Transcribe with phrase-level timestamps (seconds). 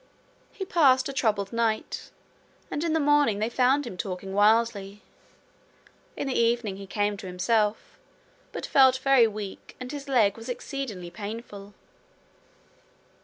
[0.51, 2.09] He passed a troubled night,
[2.71, 5.03] and in the morning they found him talking wildly.
[6.17, 7.99] In the evening he came to himself,
[8.51, 11.75] but felt very weak, and his leg was exceedingly painful.